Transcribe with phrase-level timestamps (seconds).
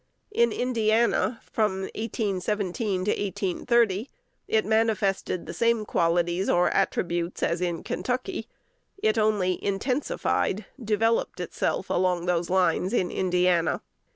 [0.31, 4.09] In Indiana, from 1817 to 1830,
[4.47, 8.47] it manifested the same qualities or attributes as in Kentucky:
[8.97, 13.83] it only intensified, developed itself, along those lines, in Indiana.